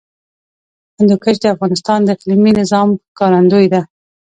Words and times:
هندوکش 0.97 1.35
د 1.41 1.45
افغانستان 1.55 1.99
د 2.03 2.07
اقلیمي 2.15 2.51
نظام 2.59 2.87
ښکارندوی 3.09 3.65
ده. 3.73 3.81